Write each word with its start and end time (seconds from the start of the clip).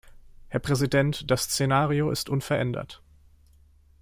Herr 0.47 0.59
Präsident, 0.59 1.29
das 1.29 1.43
Szenario 1.43 2.09
ist 2.09 2.27
unverändert. 2.27 3.03